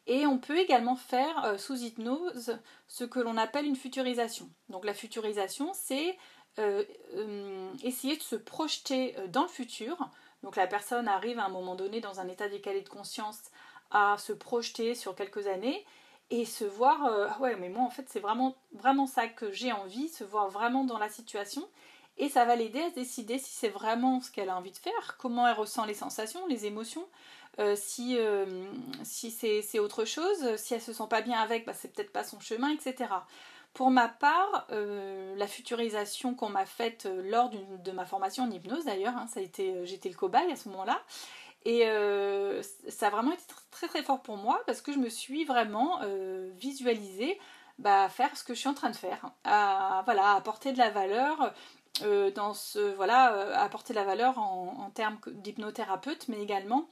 Et 0.05 0.25
on 0.25 0.37
peut 0.37 0.57
également 0.57 0.95
faire 0.95 1.59
sous 1.59 1.75
hypnose 1.75 2.57
ce 2.87 3.03
que 3.03 3.19
l'on 3.19 3.37
appelle 3.37 3.65
une 3.65 3.75
futurisation. 3.75 4.49
Donc 4.69 4.85
la 4.85 4.93
futurisation, 4.93 5.71
c'est 5.73 6.17
euh, 6.59 6.83
euh, 7.15 7.71
essayer 7.83 8.17
de 8.17 8.21
se 8.21 8.35
projeter 8.35 9.17
euh, 9.17 9.27
dans 9.27 9.43
le 9.43 9.47
futur. 9.47 10.09
Donc 10.43 10.57
la 10.57 10.67
personne 10.67 11.07
arrive 11.07 11.39
à 11.39 11.45
un 11.45 11.49
moment 11.49 11.75
donné 11.75 12.01
dans 12.01 12.19
un 12.19 12.27
état 12.27 12.49
décalé 12.49 12.81
de 12.81 12.89
conscience 12.89 13.39
à 13.91 14.17
se 14.17 14.33
projeter 14.33 14.93
sur 14.93 15.15
quelques 15.15 15.47
années 15.47 15.85
et 16.31 16.45
se 16.45 16.65
voir 16.65 16.99
ah 17.05 17.39
ouais 17.41 17.55
mais 17.55 17.69
moi 17.69 17.83
en 17.83 17.89
fait 17.89 18.07
c'est 18.07 18.19
vraiment 18.19 19.07
ça 19.07 19.27
que 19.27 19.51
j'ai 19.51 19.71
envie 19.71 20.09
se 20.09 20.23
voir 20.23 20.47
vraiment 20.49 20.83
dans 20.83 20.99
la 20.99 21.09
situation 21.09 21.67
et 22.19 22.29
ça 22.29 22.45
va 22.45 22.55
l'aider 22.55 22.81
à 22.81 22.89
décider 22.91 23.39
si 23.39 23.51
c'est 23.51 23.69
vraiment 23.69 24.21
ce 24.21 24.31
qu'elle 24.31 24.49
a 24.49 24.57
envie 24.57 24.71
de 24.71 24.77
faire 24.77 25.17
comment 25.17 25.47
elle 25.47 25.55
ressent 25.55 25.85
les 25.85 25.93
sensations 25.93 26.45
les 26.47 26.65
émotions. 26.65 27.07
Si, 27.75 28.17
si 29.03 29.31
c'est 29.31 29.79
autre 29.79 30.05
chose 30.05 30.55
si 30.55 30.75
elle 30.75 30.81
se 30.81 30.93
sent 30.93 31.07
pas 31.09 31.21
bien 31.21 31.37
avec 31.39 31.65
bah, 31.65 31.73
c'est 31.73 31.91
peut-être 31.93 32.13
pas 32.13 32.23
son 32.23 32.39
chemin 32.39 32.69
etc 32.69 33.07
pour 33.73 33.91
ma 33.91 34.07
part, 34.07 34.65
euh, 34.71 35.35
la 35.35 35.47
futurisation 35.47 36.33
qu'on 36.33 36.49
m'a 36.49 36.65
faite 36.65 37.05
euh, 37.05 37.21
lors 37.29 37.49
de 37.49 37.91
ma 37.91 38.05
formation 38.05 38.43
en 38.43 38.51
hypnose 38.51 38.85
d'ailleurs, 38.85 39.15
hein, 39.15 39.27
ça 39.27 39.39
a 39.39 39.43
été, 39.43 39.71
euh, 39.71 39.85
j'étais 39.85 40.09
le 40.09 40.15
cobaye 40.15 40.51
à 40.51 40.55
ce 40.55 40.69
moment-là, 40.69 40.99
et 41.65 41.81
ça 42.87 43.07
a 43.07 43.09
vraiment 43.09 43.33
été 43.33 43.43
très 43.69 43.89
très 43.89 44.01
fort 44.01 44.21
pour 44.21 44.37
moi 44.37 44.61
parce 44.65 44.81
que 44.81 44.93
je 44.93 44.97
me 44.97 45.09
suis 45.09 45.43
vraiment 45.43 45.99
visualisée 46.57 47.37
bah, 47.79 48.07
faire 48.07 48.35
ce 48.37 48.45
que 48.45 48.53
je 48.53 48.59
suis 48.59 48.69
en 48.69 48.73
train 48.73 48.89
de 48.89 48.95
faire, 48.95 49.29
à, 49.43 50.01
voilà, 50.05 50.35
apporter 50.35 50.71
de 50.71 50.77
la 50.77 50.89
valeur 50.89 51.53
dans 52.35 52.53
ce 52.53 52.93
voilà, 52.95 53.59
apporter 53.59 53.93
de 53.93 53.99
la 53.99 54.05
valeur 54.05 54.37
en, 54.37 54.91
termes 54.93 55.17
d'hypnothérapeute, 55.27 56.27
mais 56.27 56.41
également 56.41 56.87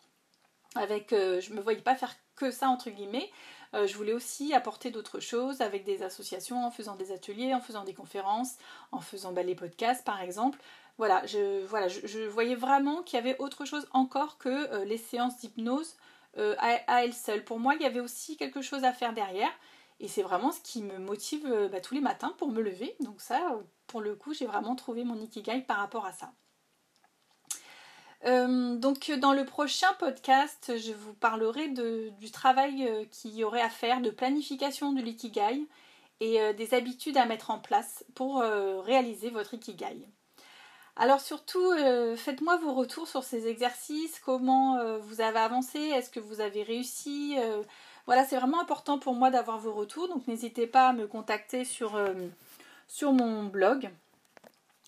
avec, 0.75 1.11
je 1.11 1.53
me 1.53 1.61
voyais 1.61 1.81
pas 1.81 1.95
faire 1.95 2.13
que 2.35 2.51
ça 2.51 2.67
entre 2.67 2.89
guillemets, 2.89 3.31
euh, 3.73 3.87
je 3.87 3.95
voulais 3.95 4.13
aussi 4.13 4.53
apporter 4.53 4.91
d'autres 4.91 5.19
choses 5.19 5.61
avec 5.61 5.83
des 5.83 6.03
associations, 6.03 6.65
en 6.65 6.71
faisant 6.71 6.95
des 6.95 7.11
ateliers, 7.11 7.53
en 7.53 7.59
faisant 7.59 7.83
des 7.83 7.93
conférences, 7.93 8.55
en 8.91 9.01
faisant 9.01 9.33
bah, 9.33 9.43
les 9.43 9.55
podcasts 9.55 10.05
par 10.05 10.21
exemple. 10.21 10.59
Voilà, 10.97 11.25
je, 11.25 11.63
voilà, 11.65 11.87
je, 11.87 12.27
voyais 12.27 12.55
vraiment 12.55 13.03
qu'il 13.03 13.17
y 13.17 13.19
avait 13.19 13.37
autre 13.39 13.65
chose 13.65 13.87
encore 13.91 14.37
que 14.37 14.49
euh, 14.73 14.85
les 14.85 14.97
séances 14.97 15.37
d'hypnose 15.37 15.95
euh, 16.37 16.55
à, 16.57 17.03
elles 17.03 17.13
seules. 17.13 17.43
Pour 17.43 17.59
moi, 17.59 17.75
il 17.75 17.81
y 17.81 17.85
avait 17.85 17.99
aussi 17.99 18.37
quelque 18.37 18.61
chose 18.61 18.83
à 18.83 18.93
faire 18.93 19.13
derrière. 19.13 19.51
Et 19.99 20.07
c'est 20.07 20.21
vraiment 20.21 20.51
ce 20.51 20.61
qui 20.61 20.83
me 20.83 20.99
motive 20.99 21.69
bah, 21.71 21.81
tous 21.81 21.95
les 21.95 22.01
matins 22.01 22.33
pour 22.37 22.49
me 22.49 22.61
lever. 22.61 22.95
Donc 22.99 23.21
ça, 23.21 23.59
pour 23.87 24.01
le 24.01 24.15
coup, 24.15 24.33
j'ai 24.33 24.45
vraiment 24.45 24.75
trouvé 24.75 25.03
mon 25.03 25.19
ikigai 25.19 25.61
par 25.61 25.77
rapport 25.77 26.05
à 26.05 26.11
ça. 26.11 26.31
Euh, 28.25 28.75
donc 28.75 29.11
dans 29.11 29.33
le 29.33 29.45
prochain 29.45 29.93
podcast, 29.99 30.73
je 30.77 30.91
vous 30.91 31.13
parlerai 31.13 31.69
du 31.69 32.31
travail 32.31 32.87
euh, 32.87 33.05
qu'il 33.05 33.35
y 33.35 33.43
aurait 33.43 33.61
à 33.61 33.69
faire 33.69 34.01
de 34.01 34.09
planification 34.09 34.91
de 34.91 35.01
l'ikigai 35.01 35.67
et 36.19 36.41
euh, 36.41 36.53
des 36.53 36.73
habitudes 36.73 37.17
à 37.17 37.25
mettre 37.25 37.51
en 37.51 37.59
place 37.59 38.03
pour 38.15 38.41
réaliser 38.41 39.29
votre 39.29 39.53
ikigai. 39.53 40.09
Alors 40.99 41.21
surtout, 41.21 41.73
faites-moi 42.15 42.57
vos 42.57 42.73
retours 42.73 43.07
sur 43.07 43.23
ces 43.23 43.45
exercices, 43.47 44.19
comment 44.19 44.97
vous 44.97 45.21
avez 45.21 45.37
avancé, 45.37 45.77
est-ce 45.77 46.09
que 46.09 46.19
vous 46.19 46.41
avez 46.41 46.63
réussi? 46.63 47.35
Voilà, 48.07 48.25
c'est 48.25 48.37
vraiment 48.37 48.59
important 48.59 48.97
pour 48.97 49.13
moi 49.13 49.29
d'avoir 49.29 49.59
vos 49.59 49.73
retours, 49.73 50.07
donc 50.07 50.27
n'hésitez 50.27 50.65
pas 50.65 50.87
à 50.87 50.93
me 50.93 51.05
contacter 51.05 51.65
sur, 51.65 52.01
sur 52.87 53.13
mon 53.13 53.43
blog 53.43 53.91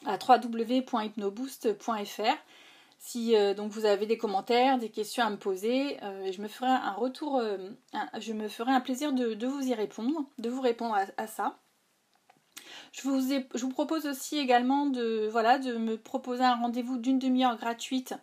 à 0.06 0.18
www.hypnoboost.fr 0.18 2.38
si 3.00 3.36
euh, 3.36 3.54
donc 3.54 3.72
vous 3.72 3.86
avez 3.86 4.06
des 4.06 4.18
commentaires, 4.18 4.78
des 4.78 4.90
questions 4.90 5.24
à 5.24 5.30
me 5.30 5.38
poser, 5.38 5.98
euh, 6.04 6.32
je 6.32 6.42
me 6.42 6.50
ferai 6.50 6.68
un 6.68 6.92
retour, 6.92 7.38
euh, 7.38 7.58
je 8.20 8.34
me 8.34 8.50
ferai 8.50 8.72
un 8.72 8.82
plaisir 8.82 9.14
de, 9.14 9.46
vous 9.46 9.66
y 9.66 9.74
répondre, 9.74 10.26
de 10.38 10.50
vous 10.50 10.62
répondre 10.62 10.98
à, 11.18 11.28
ça. 11.28 11.58
Je 12.92 13.02
vous, 13.04 13.22
je 13.22 13.62
vous, 13.62 13.70
propose 13.70 14.06
aussi 14.06 14.38
également 14.38 14.86
de, 14.86 15.30
voilà, 15.32 15.60
de 15.60 15.78
me 15.78 15.98
proposer 15.98 16.44
un 16.44 16.56
rendez-vous 16.56 16.98
d'une 16.98 17.20
demi-heure 17.20 17.58
gratuite 17.58 18.14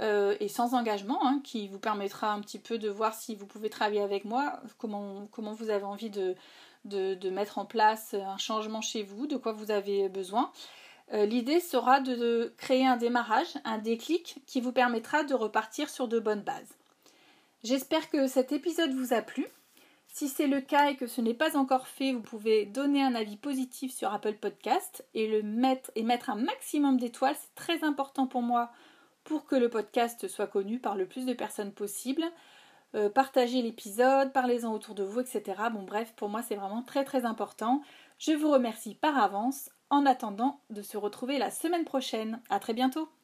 et 0.00 0.48
sans 0.48 0.74
engagement, 0.74 1.26
hein, 1.26 1.40
qui 1.42 1.68
vous 1.68 1.78
permettra 1.78 2.32
un 2.32 2.40
petit 2.40 2.58
peu 2.58 2.78
de 2.78 2.88
voir 2.90 3.14
si 3.14 3.34
vous 3.34 3.46
pouvez 3.46 3.70
travailler 3.70 4.02
avec 4.02 4.24
moi, 4.24 4.60
comment, 4.78 5.28
vous 5.32 5.70
avez 5.70 5.84
envie 5.84 6.10
de, 6.10 6.34
de 6.84 7.30
mettre 7.30 7.58
en 7.58 7.64
place 7.64 8.14
un 8.14 8.36
changement 8.36 8.82
chez 8.82 9.02
vous, 9.02 9.26
de 9.26 9.36
quoi 9.36 9.52
vous 9.52 9.70
avez 9.70 10.08
besoin. 10.08 10.50
Euh, 11.12 11.24
l'idée 11.24 11.60
sera 11.60 12.00
de, 12.00 12.52
créer 12.56 12.86
un 12.86 12.96
démarrage, 12.96 13.54
un 13.64 13.78
déclic 13.78 14.38
qui 14.46 14.60
vous 14.60 14.72
permettra 14.72 15.22
de 15.22 15.34
repartir 15.34 15.88
sur 15.88 16.08
de 16.08 16.18
bonnes 16.18 16.42
bases. 16.42 16.74
J'espère 17.62 18.10
que 18.10 18.26
cet 18.26 18.52
épisode 18.52 18.92
vous 18.92 19.12
a 19.12 19.22
plu. 19.22 19.46
Si 20.08 20.28
c'est 20.28 20.46
le 20.46 20.60
cas 20.60 20.90
et 20.90 20.96
que 20.96 21.06
ce 21.06 21.20
n'est 21.20 21.34
pas 21.34 21.56
encore 21.56 21.86
fait, 21.86 22.12
vous 22.12 22.22
pouvez 22.22 22.64
donner 22.64 23.02
un 23.02 23.14
avis 23.14 23.36
positif 23.36 23.92
sur 23.92 24.12
Apple 24.12 24.34
Podcast 24.34 25.04
et 25.14 25.28
le 25.28 25.42
mettre 25.42 25.90
et 25.94 26.02
mettre 26.02 26.30
un 26.30 26.36
maximum 26.36 26.98
d'étoiles. 26.98 27.36
C'est 27.38 27.54
très 27.54 27.84
important 27.84 28.26
pour 28.26 28.42
moi 28.42 28.70
pour 29.26 29.44
que 29.44 29.56
le 29.56 29.68
podcast 29.68 30.28
soit 30.28 30.46
connu 30.46 30.78
par 30.78 30.94
le 30.94 31.06
plus 31.06 31.26
de 31.26 31.34
personnes 31.34 31.72
possible. 31.72 32.24
Euh, 32.94 33.10
partagez 33.10 33.60
l'épisode, 33.60 34.32
parlez-en 34.32 34.72
autour 34.72 34.94
de 34.94 35.02
vous, 35.02 35.20
etc. 35.20 35.42
Bon 35.72 35.82
bref, 35.82 36.14
pour 36.16 36.28
moi 36.28 36.42
c'est 36.42 36.54
vraiment 36.54 36.82
très 36.82 37.04
très 37.04 37.24
important. 37.24 37.82
Je 38.18 38.32
vous 38.32 38.50
remercie 38.50 38.94
par 38.94 39.18
avance 39.18 39.68
en 39.90 40.06
attendant 40.06 40.60
de 40.70 40.80
se 40.80 40.96
retrouver 40.96 41.38
la 41.38 41.50
semaine 41.50 41.84
prochaine. 41.84 42.40
À 42.48 42.60
très 42.60 42.72
bientôt! 42.72 43.15